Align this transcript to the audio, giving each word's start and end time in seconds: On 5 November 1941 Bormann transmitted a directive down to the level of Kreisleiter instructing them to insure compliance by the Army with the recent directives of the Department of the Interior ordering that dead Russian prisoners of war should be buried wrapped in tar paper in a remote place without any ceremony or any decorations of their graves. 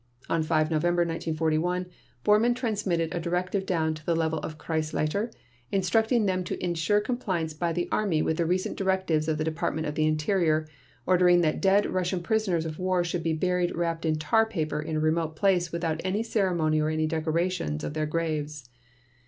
On 0.31 0.41
5 0.41 0.71
November 0.71 1.01
1941 1.03 1.85
Bormann 2.25 2.55
transmitted 2.55 3.13
a 3.13 3.19
directive 3.19 3.67
down 3.67 3.93
to 3.93 4.03
the 4.03 4.15
level 4.15 4.39
of 4.39 4.57
Kreisleiter 4.57 5.31
instructing 5.71 6.25
them 6.25 6.43
to 6.45 6.57
insure 6.57 6.99
compliance 6.99 7.53
by 7.53 7.71
the 7.71 7.87
Army 7.91 8.23
with 8.23 8.37
the 8.37 8.47
recent 8.47 8.75
directives 8.79 9.27
of 9.27 9.37
the 9.37 9.43
Department 9.43 9.85
of 9.85 9.93
the 9.93 10.07
Interior 10.07 10.67
ordering 11.05 11.41
that 11.41 11.61
dead 11.61 11.85
Russian 11.85 12.23
prisoners 12.23 12.65
of 12.65 12.79
war 12.79 13.03
should 13.03 13.21
be 13.21 13.33
buried 13.33 13.75
wrapped 13.75 14.03
in 14.03 14.15
tar 14.17 14.47
paper 14.47 14.81
in 14.81 14.95
a 14.95 14.99
remote 14.99 15.35
place 15.35 15.71
without 15.71 16.01
any 16.03 16.23
ceremony 16.23 16.81
or 16.81 16.89
any 16.89 17.05
decorations 17.05 17.83
of 17.83 17.93
their 17.93 18.07
graves. 18.07 18.69